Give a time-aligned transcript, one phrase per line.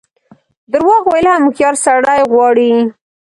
[0.71, 2.71] درواغ ویل هم هوښیار سړی غواړي.